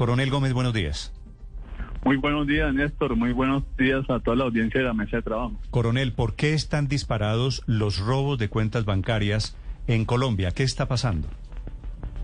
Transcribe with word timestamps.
Coronel 0.00 0.30
Gómez, 0.30 0.54
buenos 0.54 0.72
días. 0.72 1.12
Muy 2.06 2.16
buenos 2.16 2.46
días, 2.46 2.72
Néstor. 2.72 3.16
Muy 3.16 3.32
buenos 3.32 3.64
días 3.76 4.08
a 4.08 4.18
toda 4.18 4.34
la 4.34 4.44
audiencia 4.44 4.80
de 4.80 4.86
la 4.86 4.94
mesa 4.94 5.18
de 5.18 5.22
trabajo. 5.22 5.60
Coronel, 5.70 6.14
¿por 6.14 6.36
qué 6.36 6.54
están 6.54 6.88
disparados 6.88 7.62
los 7.66 7.98
robos 7.98 8.38
de 8.38 8.48
cuentas 8.48 8.86
bancarias 8.86 9.58
en 9.88 10.06
Colombia? 10.06 10.52
¿Qué 10.52 10.62
está 10.62 10.88
pasando? 10.88 11.28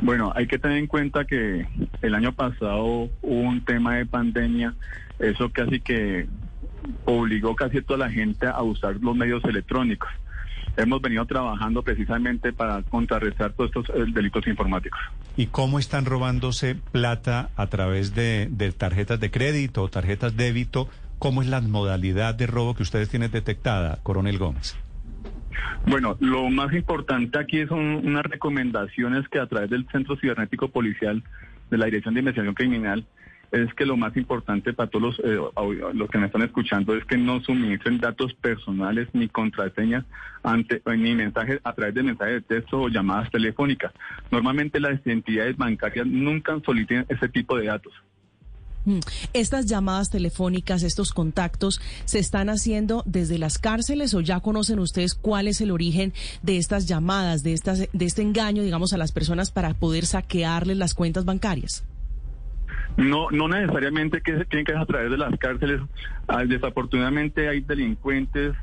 Bueno, 0.00 0.32
hay 0.34 0.46
que 0.46 0.58
tener 0.58 0.78
en 0.78 0.86
cuenta 0.86 1.26
que 1.26 1.66
el 2.00 2.14
año 2.14 2.32
pasado 2.32 2.82
hubo 2.82 3.10
un 3.20 3.62
tema 3.62 3.96
de 3.96 4.06
pandemia, 4.06 4.74
eso 5.18 5.50
casi 5.50 5.80
que 5.80 6.28
obligó 7.04 7.54
casi 7.56 7.76
a 7.76 7.82
toda 7.82 8.06
la 8.06 8.10
gente 8.10 8.46
a 8.46 8.62
usar 8.62 8.96
los 9.02 9.14
medios 9.14 9.44
electrónicos 9.44 10.08
hemos 10.76 11.00
venido 11.00 11.24
trabajando 11.26 11.82
precisamente 11.82 12.52
para 12.52 12.82
contrarrestar 12.82 13.52
todos 13.52 13.70
estos 13.70 13.88
eh, 13.96 14.04
delitos 14.12 14.46
informáticos. 14.46 15.00
¿Y 15.36 15.48
cómo 15.48 15.78
están 15.78 16.06
robándose 16.06 16.76
plata 16.92 17.50
a 17.56 17.66
través 17.66 18.14
de, 18.14 18.48
tarjetas 18.76 19.20
de 19.20 19.30
crédito 19.30 19.82
o 19.82 19.88
tarjetas 19.88 20.36
débito? 20.36 20.88
¿Cómo 21.18 21.42
es 21.42 21.48
la 21.48 21.60
modalidad 21.60 22.34
de 22.34 22.46
robo 22.46 22.74
que 22.74 22.82
ustedes 22.82 23.10
tienen 23.10 23.30
detectada, 23.30 23.98
coronel 24.02 24.38
Gómez? 24.38 24.76
Bueno, 25.86 26.16
lo 26.20 26.48
más 26.48 26.72
importante 26.72 27.38
aquí 27.38 27.66
son 27.66 28.06
unas 28.06 28.24
recomendaciones 28.24 29.28
que 29.28 29.38
a 29.38 29.46
través 29.46 29.70
del 29.70 29.86
Centro 29.92 30.16
Cibernético 30.16 30.68
Policial 30.68 31.22
de 31.70 31.78
la 31.78 31.86
Dirección 31.86 32.14
de 32.14 32.20
Investigación 32.20 32.54
Criminal 32.54 33.06
es 33.52 33.72
que 33.74 33.86
lo 33.86 33.96
más 33.96 34.16
importante 34.16 34.72
para 34.72 34.90
todos 34.90 35.18
los, 35.18 35.18
eh, 35.20 35.38
los 35.94 36.10
que 36.10 36.18
me 36.18 36.26
están 36.26 36.42
escuchando 36.42 36.94
es 36.94 37.04
que 37.04 37.16
no 37.16 37.40
suministren 37.40 37.98
datos 37.98 38.34
personales 38.34 39.08
ni 39.12 39.28
contraseñas 39.28 40.04
ante, 40.42 40.82
ni 40.96 41.14
mensajes 41.14 41.60
a 41.64 41.72
través 41.74 41.94
de 41.94 42.02
mensajes 42.02 42.34
de 42.34 42.40
texto 42.42 42.82
o 42.82 42.88
llamadas 42.88 43.30
telefónicas. 43.30 43.92
Normalmente 44.30 44.80
las 44.80 45.04
entidades 45.06 45.56
bancarias 45.56 46.06
nunca 46.06 46.58
solicitan 46.64 47.06
ese 47.08 47.28
tipo 47.28 47.56
de 47.56 47.66
datos. 47.66 47.92
Mm. 48.86 49.00
Estas 49.32 49.66
llamadas 49.66 50.10
telefónicas, 50.10 50.84
estos 50.84 51.12
contactos, 51.12 51.80
¿se 52.04 52.20
están 52.20 52.48
haciendo 52.48 53.02
desde 53.04 53.36
las 53.36 53.58
cárceles 53.58 54.14
o 54.14 54.20
ya 54.20 54.40
conocen 54.40 54.78
ustedes 54.78 55.14
cuál 55.14 55.48
es 55.48 55.60
el 55.60 55.72
origen 55.72 56.14
de 56.42 56.56
estas 56.56 56.86
llamadas, 56.86 57.42
de, 57.42 57.52
estas, 57.52 57.88
de 57.92 58.04
este 58.04 58.22
engaño, 58.22 58.62
digamos, 58.62 58.92
a 58.92 58.98
las 58.98 59.10
personas 59.10 59.50
para 59.50 59.74
poder 59.74 60.06
saquearles 60.06 60.76
las 60.76 60.94
cuentas 60.94 61.24
bancarias? 61.24 61.84
No, 62.96 63.28
no 63.30 63.48
necesariamente 63.48 64.20
que 64.22 64.44
tienen 64.46 64.64
que 64.64 64.74
a 64.74 64.86
través 64.86 65.10
de 65.10 65.18
las 65.18 65.36
cárceles. 65.38 65.80
Ah, 66.28 66.44
desafortunadamente 66.44 67.48
hay 67.48 67.60
delincuentes 67.60 68.54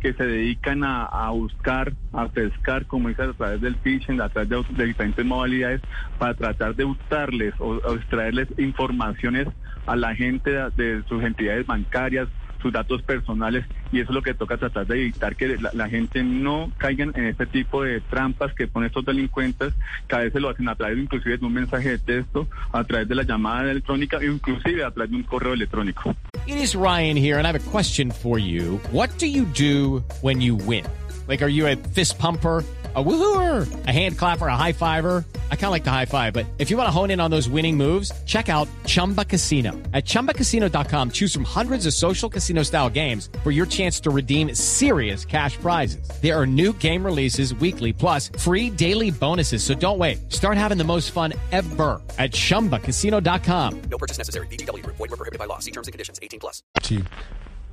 que 0.00 0.12
se 0.12 0.24
dedican 0.24 0.84
a, 0.84 1.30
buscar, 1.30 1.92
a 2.12 2.28
pescar, 2.28 2.86
como 2.86 3.08
dice, 3.08 3.22
a 3.22 3.32
través 3.32 3.60
del 3.60 3.74
phishing, 3.76 4.20
a 4.20 4.28
través 4.28 4.48
de, 4.68 4.86
diferentes 4.86 5.24
modalidades, 5.24 5.80
para 6.18 6.34
tratar 6.34 6.76
de 6.76 6.84
usarles 6.84 7.54
o, 7.58 7.94
extraerles 7.96 8.48
informaciones 8.58 9.48
a 9.86 9.96
la 9.96 10.14
gente 10.14 10.50
de 10.76 11.02
sus 11.08 11.24
entidades 11.24 11.66
bancarias, 11.66 12.28
sus 12.60 12.72
datos 12.72 13.02
personales 13.02 13.64
y 13.92 14.00
eso 14.00 14.10
es 14.10 14.14
lo 14.14 14.22
que 14.22 14.34
toca 14.34 14.56
tratar 14.56 14.86
de 14.86 15.00
evitar 15.00 15.36
que 15.36 15.56
la, 15.72 15.88
gente 15.88 16.22
no 16.22 16.70
caiga 16.76 17.04
en 17.04 17.24
este 17.24 17.46
tipo 17.46 17.82
de 17.82 18.00
trampas 18.00 18.52
que 18.54 18.66
ponen 18.66 18.88
estos 18.88 19.04
delincuentes, 19.04 19.72
que 20.06 20.16
a 20.16 20.18
veces 20.18 20.40
lo 20.40 20.50
hacen 20.50 20.68
a 20.68 20.74
través 20.74 20.98
inclusive 20.98 21.38
de 21.38 21.46
un 21.46 21.54
mensaje 21.54 21.90
de 21.90 21.98
texto, 21.98 22.46
a 22.72 22.84
través 22.84 23.08
de 23.08 23.14
la 23.14 23.22
llamada 23.22 23.70
electrónica, 23.70 24.22
inclusive 24.22 24.84
a 24.84 24.90
través 24.90 25.10
de 25.10 25.16
un 25.16 25.22
correo 25.22 25.52
electrónico. 25.54 26.14
It 26.46 26.56
is 26.56 26.74
Ryan 26.74 27.16
here 27.16 27.38
and 27.38 27.46
I 27.46 27.52
have 27.52 27.56
a 27.56 27.70
question 27.70 28.10
for 28.10 28.38
you. 28.38 28.80
What 28.90 29.10
do 29.18 29.26
you 29.26 29.44
do 29.44 30.04
when 30.22 30.40
you 30.40 30.56
win? 30.56 30.84
Like, 31.28 31.42
are 31.42 31.50
you 31.50 31.66
a 31.66 31.76
fist 31.76 32.18
pumper? 32.18 32.64
A 32.98 33.04
woohooer, 33.04 33.86
a 33.86 33.92
hand 33.92 34.18
clapper, 34.18 34.46
a 34.46 34.56
high 34.56 34.72
fiver. 34.72 35.24
I 35.50 35.56
kind 35.56 35.66
of 35.66 35.72
like 35.72 35.84
the 35.84 35.90
high 35.90 36.06
five, 36.06 36.32
but 36.32 36.46
if 36.58 36.70
you 36.70 36.78
want 36.78 36.86
to 36.88 36.90
hone 36.90 37.10
in 37.10 37.20
on 37.20 37.30
those 37.30 37.48
winning 37.48 37.76
moves, 37.76 38.10
check 38.24 38.48
out 38.48 38.66
Chumba 38.86 39.26
Casino. 39.26 39.72
At 39.92 40.06
ChumbaCasino.com, 40.06 41.10
choose 41.10 41.34
from 41.34 41.44
hundreds 41.44 41.84
of 41.84 41.92
social 41.92 42.30
casino 42.30 42.62
style 42.62 42.88
games 42.88 43.28
for 43.42 43.50
your 43.50 43.66
chance 43.66 44.00
to 44.00 44.10
redeem 44.10 44.54
serious 44.54 45.26
cash 45.26 45.58
prizes. 45.58 46.08
There 46.22 46.34
are 46.34 46.46
new 46.46 46.72
game 46.72 47.04
releases 47.04 47.52
weekly, 47.52 47.92
plus 47.92 48.30
free 48.38 48.70
daily 48.70 49.10
bonuses. 49.10 49.62
So 49.62 49.74
don't 49.74 49.98
wait. 49.98 50.32
Start 50.32 50.56
having 50.56 50.78
the 50.78 50.84
most 50.84 51.10
fun 51.10 51.34
ever 51.52 52.00
at 52.18 52.32
ChumbaCasino.com. 52.32 53.82
No 53.90 53.98
purchase 53.98 54.16
necessary. 54.16 54.46
BGW. 54.46 54.84
Void 54.86 54.98
were 54.98 55.08
prohibited 55.08 55.38
by 55.38 55.44
law. 55.44 55.58
See 55.58 55.72
terms 55.72 55.88
and 55.88 55.92
conditions. 55.92 56.18
18 56.22 56.40
plus. 56.40 56.62
Sí. 56.80 57.04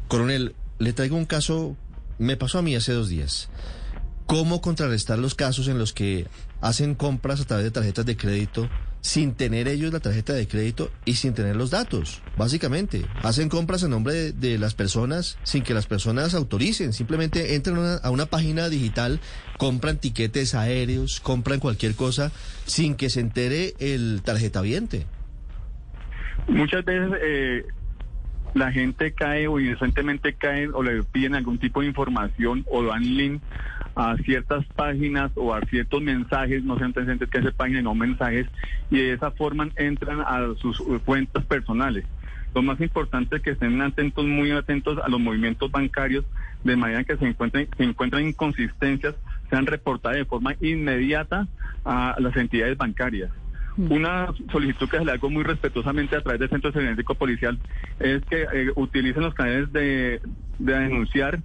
Coronel, 0.10 0.54
le 0.78 0.94
traigo 0.94 1.16
un 1.16 1.26
caso, 1.26 1.76
me 2.20 2.36
pasó 2.36 2.60
a 2.60 2.62
mí 2.62 2.76
hace 2.76 2.92
dos 2.94 3.10
días. 3.10 3.48
Cómo 4.26 4.62
contrarrestar 4.62 5.20
los 5.20 5.36
casos 5.36 5.68
en 5.68 5.78
los 5.78 5.94
que 5.94 6.28
hacen 6.62 6.96
compras 6.96 7.42
a 7.42 7.46
través 7.46 7.66
de 7.66 7.72
tarjetas 7.72 8.06
de 8.06 8.18
crédito 8.18 8.70
sin 9.06 9.36
tener 9.36 9.68
ellos 9.68 9.94
la 9.94 10.00
tarjeta 10.00 10.34
de 10.34 10.48
crédito 10.48 10.90
y 11.06 11.14
sin 11.14 11.36
tener 11.36 11.56
los 11.56 11.70
datos, 11.70 12.24
básicamente. 12.38 13.06
Hacen 13.22 13.50
compras 13.50 13.84
en 13.84 13.92
nombre 13.92 14.32
de, 14.32 14.58
las 14.58 14.74
personas 14.74 15.38
sin 15.44 15.62
que 15.62 15.76
las 15.76 15.86
personas 15.86 16.34
autoricen. 16.34 16.92
Simplemente 16.92 17.54
entran 17.54 18.00
a 18.02 18.10
una 18.10 18.26
página 18.26 18.68
digital, 18.68 19.20
compran 19.60 20.00
tiquetes 20.00 20.56
aéreos, 20.56 21.20
compran 21.20 21.60
cualquier 21.60 21.94
cosa 21.94 22.32
sin 22.66 22.96
que 22.96 23.12
se 23.12 23.20
entere 23.20 23.76
el 23.78 24.24
tarjeta 24.24 24.62
viente. 24.62 25.06
Muchas 26.48 26.84
veces 26.84 27.12
eh, 27.22 27.64
la 28.56 28.72
gente 28.72 29.12
cae 29.12 29.48
o 29.50 29.60
inocentemente 29.60 30.34
cae 30.34 30.70
o 30.70 30.82
le 30.82 31.04
piden 31.04 31.36
algún 31.36 31.60
tipo 31.60 31.82
de 31.82 31.88
información 31.88 32.64
o 32.72 32.84
dan 32.84 33.04
link 33.04 33.42
a 33.96 34.16
ciertas 34.18 34.66
páginas 34.76 35.32
o 35.36 35.54
a 35.54 35.62
ciertos 35.64 36.02
mensajes, 36.02 36.64
no 36.64 36.78
sean 36.78 36.94
presentes 36.94 37.30
que 37.30 37.40
esa 37.40 37.52
página 37.52 37.82
no 37.82 37.94
mensajes, 37.94 38.48
y 38.90 38.98
de 38.98 39.14
esa 39.14 39.32
forma 39.32 39.70
entran 39.76 40.22
a 40.22 40.54
sus 40.56 40.82
cuentas 41.04 41.46
personales. 41.46 42.06
Lo 42.54 42.62
más 42.62 42.80
importante 42.80 43.36
es 43.36 43.42
que 43.42 43.52
estén 43.52 43.82
atentos, 43.82 44.26
muy 44.26 44.52
atentos 44.52 44.98
a 45.04 45.10
los 45.10 45.20
movimientos 45.20 45.70
bancarios, 45.70 46.24
de 46.64 46.78
manera 46.78 47.04
que 47.04 47.18
se 47.18 47.26
encuentren, 47.26 47.68
se 47.76 47.84
encuentran 47.84 48.26
inconsistencias, 48.26 49.16
sean 49.50 49.66
reportadas 49.66 50.18
de 50.18 50.26
forma 50.26 50.56
inmediata 50.62 51.48
a 51.84 52.16
las 52.20 52.36
entidades 52.38 52.78
bancarias. 52.78 53.32
Una 53.78 54.34
solicitud 54.52 54.90
que 54.90 54.98
se 54.98 55.06
le 55.06 55.12
hago 55.12 55.30
muy 55.30 55.44
respetuosamente 55.44 56.16
a 56.16 56.22
través 56.22 56.40
del 56.40 56.50
Centro 56.50 56.72
Cibernético 56.72 57.16
Policial 57.16 57.60
es 58.00 58.24
que 58.26 58.44
eh, 58.44 58.72
utilicen 58.76 59.24
los 59.24 59.34
canales 59.34 59.72
de, 59.74 60.22
de 60.60 60.74
denunciar, 60.74 61.42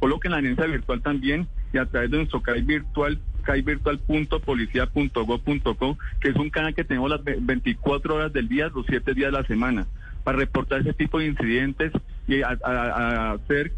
coloquen 0.00 0.32
la 0.32 0.38
denuncia 0.38 0.66
virtual 0.66 1.02
también 1.02 1.46
y 1.72 1.78
a 1.78 1.86
través 1.86 2.10
de 2.10 2.16
nuestro 2.16 2.42
CAI 2.42 2.62
virtual 2.62 3.20
caivirtual.policia.gov.co, 3.48 5.98
que 6.20 6.28
es 6.28 6.36
un 6.36 6.50
canal 6.50 6.74
que 6.74 6.84
tenemos 6.84 7.08
las 7.08 7.22
24 7.24 8.14
horas 8.14 8.30
del 8.32 8.46
día, 8.46 8.70
los 8.74 8.84
7 8.86 9.14
días 9.14 9.32
de 9.32 9.38
la 9.38 9.46
semana, 9.46 9.86
para 10.22 10.36
reportar 10.38 10.82
ese 10.82 10.92
tipo 10.92 11.18
de 11.18 11.28
incidentes 11.28 11.92
y 12.26 12.42
a, 12.42 13.30
hacer 13.32 13.72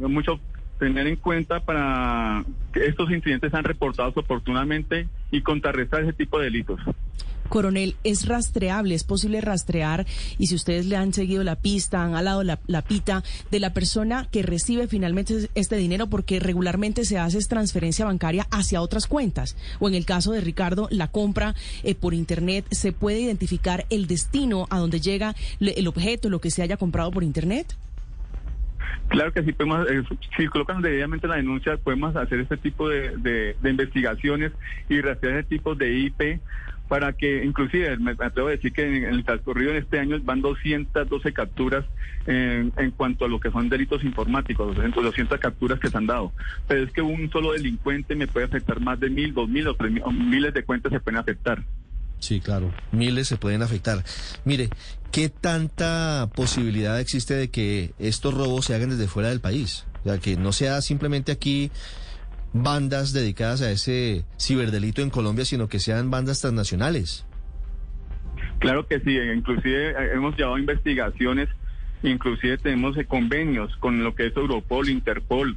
mucho 0.00 0.38
tener 0.80 1.06
en 1.06 1.16
cuenta 1.16 1.60
para 1.60 2.44
que 2.72 2.86
estos 2.86 3.10
incidentes 3.12 3.52
sean 3.52 3.64
reportados 3.64 4.16
oportunamente 4.16 5.06
y 5.30 5.42
contrarrestar 5.42 6.02
ese 6.02 6.14
tipo 6.14 6.38
de 6.38 6.46
delitos. 6.46 6.80
Coronel, 7.50 7.96
¿es 8.04 8.26
rastreable? 8.26 8.94
¿Es 8.94 9.02
posible 9.02 9.40
rastrear? 9.40 10.06
Y 10.38 10.46
si 10.46 10.54
ustedes 10.54 10.86
le 10.86 10.96
han 10.96 11.12
seguido 11.12 11.42
la 11.42 11.56
pista, 11.56 12.02
han 12.02 12.14
alado 12.14 12.44
la, 12.44 12.82
pita 12.82 13.24
de 13.50 13.58
la 13.58 13.74
persona 13.74 14.28
que 14.30 14.42
recibe 14.42 14.86
finalmente 14.86 15.50
este 15.56 15.76
dinero, 15.76 16.06
porque 16.06 16.38
regularmente 16.38 17.04
se 17.04 17.18
hace 17.18 17.40
transferencia 17.40 18.04
bancaria 18.04 18.46
hacia 18.52 18.80
otras 18.80 19.08
cuentas. 19.08 19.56
O 19.80 19.88
en 19.88 19.96
el 19.96 20.06
caso 20.06 20.32
de 20.32 20.40
Ricardo, 20.40 20.86
la 20.92 21.08
compra 21.08 21.56
eh, 21.82 21.96
por 21.96 22.14
Internet, 22.14 22.66
¿se 22.70 22.92
puede 22.92 23.20
identificar 23.20 23.84
el 23.90 24.06
destino 24.06 24.66
a 24.70 24.78
donde 24.78 25.00
llega 25.00 25.34
el 25.58 25.88
objeto, 25.88 26.30
lo 26.30 26.40
que 26.40 26.52
se 26.52 26.62
haya 26.62 26.76
comprado 26.76 27.10
por 27.10 27.24
Internet? 27.24 27.76
Claro 29.08 29.32
que 29.32 29.42
sí, 29.42 29.52
podemos, 29.52 29.90
eh, 29.90 30.02
si 30.36 30.46
colocan 30.46 30.82
debidamente 30.82 31.26
la 31.26 31.36
denuncia, 31.36 31.76
podemos 31.76 32.14
hacer 32.16 32.40
este 32.40 32.56
tipo 32.56 32.88
de, 32.88 33.16
de 33.60 33.70
investigaciones 33.70 34.52
y 34.88 35.00
rastrear 35.00 35.38
ese 35.38 35.48
tipo 35.48 35.74
de 35.74 35.92
IP 35.92 36.40
para 36.90 37.12
que, 37.12 37.44
inclusive, 37.44 37.96
me 37.98 38.16
atrevo 38.18 38.48
a 38.48 38.50
decir 38.50 38.72
que 38.72 38.84
en, 38.84 39.04
el 39.04 39.24
transcurrido 39.24 39.72
de 39.72 39.78
este 39.78 40.00
año 40.00 40.18
van 40.24 40.40
212 40.40 41.32
capturas 41.32 41.84
en, 42.26 42.72
en 42.76 42.90
cuanto 42.90 43.24
a 43.24 43.28
lo 43.28 43.38
que 43.38 43.52
son 43.52 43.68
delitos 43.68 44.02
informáticos, 44.02 44.76
200 44.76 45.38
capturas 45.38 45.78
que 45.78 45.88
se 45.88 45.96
han 45.96 46.08
dado. 46.08 46.32
Pero 46.66 46.82
es 46.82 46.90
que 46.90 47.00
un 47.00 47.30
solo 47.30 47.52
delincuente 47.52 48.16
me 48.16 48.26
puede 48.26 48.46
afectar 48.46 48.80
más 48.80 48.98
de 48.98 49.08
mil, 49.08 49.32
dos 49.32 49.48
mil 49.48 49.68
o 49.68 49.76
tres 49.76 49.92
mil, 49.92 50.02
miles 50.12 50.52
de 50.52 50.64
cuentas 50.64 50.90
se 50.90 50.98
pueden 50.98 51.20
afectar. 51.20 51.62
Sí, 52.20 52.40
claro, 52.40 52.72
miles 52.92 53.28
se 53.28 53.36
pueden 53.36 53.62
afectar. 53.62 54.04
Mire, 54.44 54.68
¿qué 55.10 55.28
tanta 55.28 56.28
posibilidad 56.34 57.00
existe 57.00 57.34
de 57.34 57.50
que 57.50 57.92
estos 57.98 58.34
robos 58.34 58.66
se 58.66 58.74
hagan 58.74 58.90
desde 58.90 59.08
fuera 59.08 59.30
del 59.30 59.40
país? 59.40 59.86
O 60.04 60.08
sea, 60.08 60.18
que 60.18 60.36
no 60.36 60.52
sea 60.52 60.80
simplemente 60.82 61.32
aquí 61.32 61.70
bandas 62.52 63.12
dedicadas 63.12 63.62
a 63.62 63.70
ese 63.70 64.24
ciberdelito 64.38 65.02
en 65.02 65.10
Colombia, 65.10 65.44
sino 65.44 65.68
que 65.68 65.78
sean 65.78 66.10
bandas 66.10 66.40
transnacionales. 66.40 67.26
Claro 68.58 68.86
que 68.86 69.00
sí, 69.00 69.16
inclusive 69.16 69.90
eh, 69.90 70.10
hemos 70.14 70.36
llevado 70.36 70.58
investigaciones, 70.58 71.48
inclusive 72.02 72.58
tenemos 72.58 72.96
eh, 72.98 73.06
convenios 73.06 73.74
con 73.76 74.04
lo 74.04 74.14
que 74.14 74.26
es 74.26 74.36
Europol, 74.36 74.88
Interpol. 74.88 75.56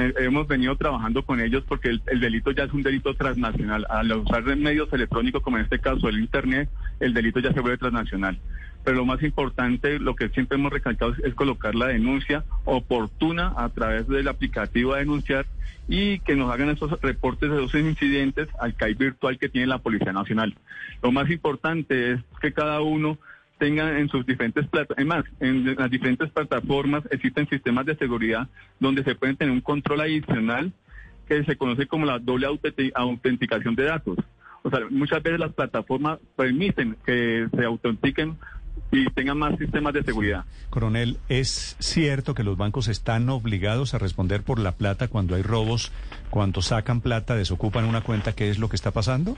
Eh, 0.00 0.14
hemos 0.18 0.48
venido 0.48 0.76
trabajando 0.76 1.22
con 1.24 1.40
ellos 1.40 1.64
porque 1.68 1.88
el, 1.88 2.02
el, 2.06 2.20
delito 2.20 2.50
ya 2.50 2.64
es 2.64 2.72
un 2.72 2.82
delito 2.82 3.14
transnacional. 3.14 3.86
Al 3.88 4.12
usar 4.12 4.44
medios 4.56 4.92
electrónicos, 4.92 5.42
como 5.42 5.58
en 5.58 5.64
este 5.64 5.78
caso 5.78 6.08
el 6.08 6.18
Internet, 6.18 6.68
el 7.00 7.14
delito 7.14 7.40
ya 7.40 7.52
se 7.52 7.60
vuelve 7.60 7.78
transnacional 7.78 8.38
pero 8.84 8.96
lo 8.96 9.04
más 9.04 9.22
importante, 9.22 9.98
lo 9.98 10.16
que 10.16 10.28
siempre 10.30 10.56
hemos 10.56 10.72
recalcado 10.72 11.14
es, 11.22 11.34
colocar 11.34 11.74
la 11.74 11.88
denuncia 11.88 12.44
oportuna 12.64 13.52
a 13.56 13.68
través 13.68 14.08
del 14.08 14.28
aplicativo 14.28 14.94
a 14.94 14.98
denunciar 14.98 15.46
y 15.88 16.20
que 16.20 16.36
nos 16.36 16.52
hagan 16.52 16.70
esos 16.70 17.00
reportes 17.00 17.50
de 17.50 17.64
esos 17.64 17.74
incidentes 17.74 18.48
al 18.60 18.74
CAI 18.74 18.94
virtual 18.94 19.38
que 19.38 19.48
tiene 19.48 19.66
la 19.66 19.78
Policía 19.78 20.12
Nacional. 20.12 20.54
Lo 21.02 21.12
más 21.12 21.30
importante 21.30 22.12
es 22.12 22.20
que 22.40 22.52
cada 22.52 22.80
uno 22.80 23.18
tenga 23.60 23.98
en 23.98 24.08
sus 24.08 24.24
diferentes 24.24 24.66
plataformas, 24.68 25.24
en 25.38 25.76
las 25.76 25.90
diferentes 25.90 26.30
plataformas 26.30 27.04
existen 27.10 27.46
sistemas 27.48 27.84
de 27.84 27.94
seguridad 27.94 28.48
donde 28.80 29.04
se 29.04 29.14
pueden 29.14 29.36
tener 29.36 29.52
un 29.52 29.60
control 29.60 30.00
adicional 30.00 30.72
que 31.28 31.44
se 31.44 31.56
conoce 31.56 31.86
como 31.86 32.06
la 32.06 32.18
doble 32.18 32.46
autenticación 32.94 33.76
de 33.76 33.84
datos. 33.84 34.16
O 34.62 34.70
sea, 34.70 34.80
muchas 34.90 35.22
veces 35.22 35.38
las 35.38 35.52
plataformas 35.52 36.18
permiten 36.36 36.96
que 37.04 37.48
se 37.54 37.64
autentiquen 37.64 38.38
y 38.92 39.04
tengan 39.10 39.38
más 39.38 39.58
sistemas 39.58 39.92
de 39.92 40.02
seguridad. 40.04 40.44
Coronel, 40.70 41.18
¿es 41.28 41.76
cierto 41.78 42.34
que 42.34 42.42
los 42.42 42.56
bancos 42.56 42.88
están 42.88 43.28
obligados 43.28 43.92
a 43.92 43.98
responder 43.98 44.42
por 44.42 44.58
la 44.58 44.72
plata 44.72 45.08
cuando 45.08 45.34
hay 45.34 45.42
robos, 45.42 45.92
cuando 46.30 46.62
sacan 46.62 47.02
plata, 47.02 47.36
desocupan 47.36 47.84
una 47.84 48.00
cuenta? 48.00 48.32
¿Qué 48.32 48.48
es 48.48 48.58
lo 48.58 48.70
que 48.70 48.76
está 48.76 48.90
pasando? 48.90 49.36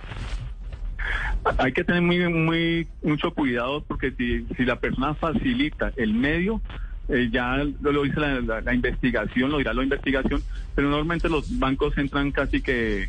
Hay 1.59 1.73
que 1.73 1.85
tener 1.85 2.03
muy, 2.03 2.19
muy 2.29 2.87
mucho 3.03 3.33
cuidado 3.33 3.83
porque 3.83 4.13
si, 4.13 4.47
si 4.57 4.65
la 4.65 4.77
persona 4.77 5.15
facilita 5.15 5.93
el 5.97 6.15
medio, 6.15 6.61
eh, 7.09 7.29
ya 7.33 7.57
lo, 7.57 8.03
dice 8.03 8.21
la, 8.21 8.75
investigación, 8.75 9.51
lo 9.51 9.59
dirá 9.59 9.75
la 9.75 9.83
investigación, 9.83 10.43
pero 10.75 10.89
normalmente 10.89 11.29
los 11.29 11.59
bancos 11.59 11.97
entran 11.99 12.31
casi 12.31 12.63
que 12.63 13.09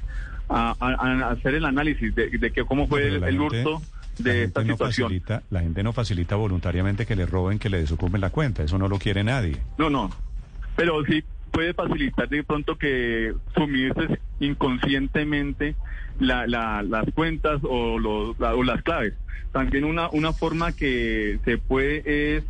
a, 0.49 0.71
hacer 1.29 1.55
el 1.55 1.65
análisis 1.65 2.13
de, 2.15 2.51
que 2.51 2.65
cómo 2.65 2.87
fue 2.87 3.07
el, 3.07 3.39
hurto 3.39 3.81
de 4.17 4.45
esta 4.45 4.61
situación. 4.61 5.09
facilita, 5.09 5.43
la 5.49 5.61
gente 5.61 5.83
no 5.83 5.93
facilita 5.93 6.35
voluntariamente 6.35 7.05
que 7.05 7.15
le 7.15 7.25
roben, 7.25 7.59
que 7.59 7.69
le 7.69 7.79
desocupen 7.79 8.19
la 8.19 8.29
cuenta. 8.29 8.63
Eso 8.63 8.77
no 8.77 8.87
lo 8.87 8.99
quiere 8.99 9.23
nadie. 9.23 9.57
No, 9.77 9.89
no. 9.89 10.09
Pero 10.75 11.03
sí 11.05 11.23
puede 11.53 11.73
facilitar 11.73 12.27
de 12.27 12.43
pronto 12.43 12.77
que 12.77 13.33
sumirse 13.55 14.19
inconscientemente 14.39 15.75
la, 16.19 16.47
las 16.47 17.05
cuentas 17.13 17.61
o, 17.63 17.99
los, 17.99 18.35
o 18.39 18.63
las 18.63 18.81
claves. 18.81 19.13
También 19.51 19.85
una, 19.85 20.09
una 20.09 20.33
forma 20.33 20.73
que 20.73 21.39
se 21.45 21.59
puede 21.59 22.37
es 22.37 22.43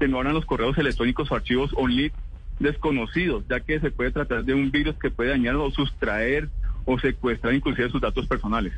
que 0.00 0.08
no 0.08 0.16
abran 0.16 0.34
los 0.34 0.46
correos 0.46 0.78
electrónicos 0.78 1.30
o 1.30 1.34
archivos 1.34 1.70
online 1.76 2.12
desconocidos, 2.58 3.44
ya 3.48 3.60
que 3.60 3.78
se 3.80 3.90
puede 3.90 4.10
tratar 4.10 4.44
de 4.44 4.54
un 4.54 4.70
virus 4.70 4.96
que 4.96 5.10
puede 5.10 5.30
dañar 5.30 5.56
o 5.56 5.70
sustraer 5.70 6.48
o 6.86 6.98
secuestrar 6.98 7.54
inclusive 7.54 7.90
sus 7.90 8.00
datos 8.00 8.26
personales. 8.26 8.72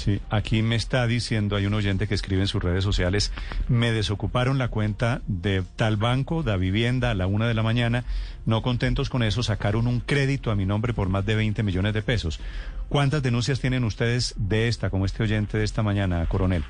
Sí, 0.00 0.20
aquí 0.30 0.62
me 0.62 0.76
está 0.76 1.06
diciendo, 1.06 1.56
hay 1.56 1.66
un 1.66 1.74
oyente 1.74 2.08
que 2.08 2.14
escribe 2.14 2.40
en 2.40 2.48
sus 2.48 2.62
redes 2.62 2.82
sociales, 2.82 3.34
me 3.68 3.92
desocuparon 3.92 4.56
la 4.56 4.68
cuenta 4.68 5.20
de 5.26 5.62
tal 5.76 5.98
banco, 5.98 6.42
da 6.42 6.56
vivienda, 6.56 7.10
a 7.10 7.14
la 7.14 7.26
una 7.26 7.46
de 7.46 7.52
la 7.52 7.62
mañana. 7.62 8.04
No 8.46 8.62
contentos 8.62 9.10
con 9.10 9.22
eso, 9.22 9.42
sacaron 9.42 9.86
un 9.86 10.00
crédito 10.00 10.50
a 10.50 10.56
mi 10.56 10.64
nombre 10.64 10.94
por 10.94 11.10
más 11.10 11.26
de 11.26 11.34
20 11.34 11.62
millones 11.62 11.92
de 11.92 12.00
pesos. 12.00 12.40
¿Cuántas 12.88 13.22
denuncias 13.22 13.60
tienen 13.60 13.84
ustedes 13.84 14.34
de 14.38 14.68
esta, 14.68 14.88
como 14.88 15.04
este 15.04 15.22
oyente 15.22 15.58
de 15.58 15.64
esta 15.64 15.82
mañana, 15.82 16.24
coronel? 16.24 16.64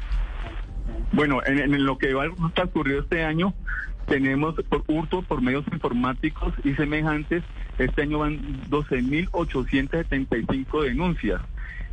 Bueno, 1.12 1.40
en, 1.46 1.84
lo 1.84 1.98
que 1.98 2.12
va 2.12 2.24
a 2.24 2.64
ocurrir 2.64 2.96
este 2.96 3.22
año, 3.22 3.54
tenemos 4.08 4.56
por 4.68 4.82
hurto 4.88 5.22
por 5.22 5.40
medios 5.40 5.64
informáticos 5.70 6.52
y 6.64 6.74
semejantes, 6.74 7.44
este 7.78 8.02
año 8.02 8.18
van 8.18 8.40
12.875 8.68 10.82
denuncias 10.82 11.40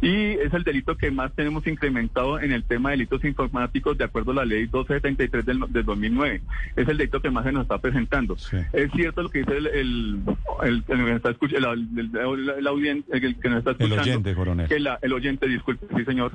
y 0.02 0.32
es 0.32 0.54
el 0.54 0.64
delito 0.64 0.96
que 0.96 1.10
más 1.10 1.34
tenemos 1.34 1.66
incrementado 1.66 2.40
en 2.40 2.52
el 2.52 2.64
tema 2.64 2.90
de 2.90 2.98
delitos 2.98 3.24
informáticos 3.24 3.98
de 3.98 4.04
acuerdo 4.04 4.32
a 4.32 4.36
la 4.36 4.46
ley 4.46 4.62
1273 4.62 5.46
del, 5.46 5.60
del 5.70 5.86
2009. 5.86 6.42
Es 6.76 6.88
el 6.88 6.98
delito 6.98 7.22
que 7.22 7.32
más 7.32 7.46
se 7.46 7.52
nos 7.52 7.64
está 7.64 7.80
presentando. 7.80 8.36
Es 8.74 8.92
cierto 8.92 9.24
lo 9.24 9.30
que 9.30 9.40
dice 9.40 9.58
el, 9.58 9.68
el, 9.68 10.22
el, 10.64 10.84
que 10.84 10.96
nos 10.96 11.16
está 11.16 11.32
escuchando, 11.32 11.74
que 11.74 13.50
nos 13.50 13.58
está 13.60 13.72
escuchando. 13.72 14.02
Oyente, 14.02 14.36
coronel. 14.36 14.68
Que 14.68 14.80
la, 14.80 15.00
el 15.02 15.14
oyente, 15.14 15.48
disculpe, 15.48 15.88
sí 15.96 16.06
señor 16.06 16.32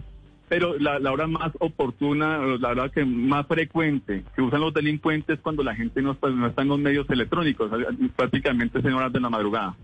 pero 0.48 0.78
la, 0.78 0.98
la, 0.98 1.12
hora 1.12 1.26
más 1.26 1.50
oportuna, 1.60 2.38
la 2.60 2.68
hora 2.68 2.90
que 2.90 3.06
más 3.06 3.46
frecuente 3.46 4.22
que 4.36 4.42
usan 4.42 4.60
los 4.60 4.74
delincuentes 4.74 5.40
cuando 5.40 5.62
la 5.62 5.74
gente 5.74 6.02
no 6.02 6.12
está, 6.12 6.28
no 6.28 6.46
está 6.46 6.60
en 6.60 6.68
los 6.68 6.78
medios 6.78 7.08
electrónicos, 7.08 7.70
prácticamente 8.14 8.78
es 8.78 8.84
en 8.84 8.92
horas 8.92 9.10
de 9.14 9.20
la 9.20 9.30
madrugada. 9.30 9.74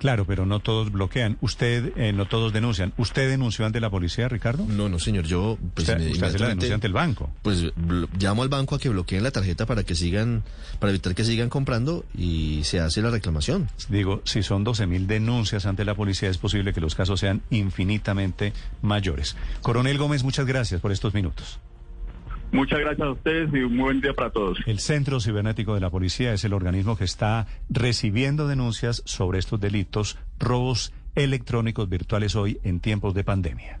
Claro, 0.00 0.24
pero 0.24 0.46
no 0.46 0.60
todos 0.60 0.90
bloquean. 0.90 1.36
Usted, 1.42 1.92
eh, 1.96 2.14
no 2.14 2.26
todos 2.26 2.54
denuncian. 2.54 2.94
¿Usted 2.96 3.28
denunció 3.28 3.66
ante 3.66 3.80
la 3.80 3.90
policía, 3.90 4.30
Ricardo? 4.30 4.64
No, 4.66 4.88
no, 4.88 4.98
señor. 4.98 5.26
Yo, 5.26 5.58
pues, 5.74 5.86
usted, 5.86 6.10
usted 6.10 6.26
hace 6.26 6.38
la 6.38 6.48
denuncia 6.48 6.74
ante 6.74 6.86
el 6.86 6.94
banco. 6.94 7.30
Pues 7.42 7.66
llamo 8.18 8.42
al 8.42 8.48
banco 8.48 8.76
a 8.76 8.78
que 8.78 8.88
bloqueen 8.88 9.22
la 9.22 9.30
tarjeta 9.30 9.66
para 9.66 9.84
que 9.84 9.94
sigan, 9.94 10.42
para 10.78 10.90
evitar 10.90 11.14
que 11.14 11.22
sigan 11.22 11.50
comprando 11.50 12.06
y 12.16 12.62
se 12.64 12.80
hace 12.80 13.02
la 13.02 13.10
reclamación. 13.10 13.68
Digo, 13.90 14.22
si 14.24 14.42
son 14.42 14.64
12 14.64 14.86
mil 14.86 15.06
denuncias 15.06 15.66
ante 15.66 15.84
la 15.84 15.94
policía, 15.94 16.30
es 16.30 16.38
posible 16.38 16.72
que 16.72 16.80
los 16.80 16.94
casos 16.94 17.20
sean 17.20 17.42
infinitamente 17.50 18.54
mayores. 18.80 19.36
Coronel 19.60 19.98
Gómez, 19.98 20.24
muchas 20.24 20.46
gracias 20.46 20.80
por 20.80 20.92
estos 20.92 21.12
minutos. 21.12 21.60
Muchas 22.52 22.80
gracias 22.80 23.06
a 23.06 23.12
ustedes 23.12 23.50
y 23.54 23.58
un 23.58 23.76
buen 23.78 24.00
día 24.00 24.12
para 24.12 24.30
todos. 24.30 24.58
El 24.66 24.80
Centro 24.80 25.20
Cibernético 25.20 25.74
de 25.74 25.80
la 25.80 25.90
Policía 25.90 26.32
es 26.32 26.44
el 26.44 26.52
organismo 26.52 26.96
que 26.96 27.04
está 27.04 27.46
recibiendo 27.68 28.48
denuncias 28.48 29.02
sobre 29.06 29.38
estos 29.38 29.60
delitos, 29.60 30.18
robos 30.38 30.92
electrónicos 31.14 31.88
virtuales 31.88 32.34
hoy 32.34 32.58
en 32.64 32.80
tiempos 32.80 33.14
de 33.14 33.24
pandemia. 33.24 33.80